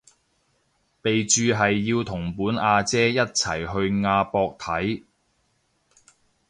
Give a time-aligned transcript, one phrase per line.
[1.03, 5.03] 備註係要同本阿姐一齊去亞博睇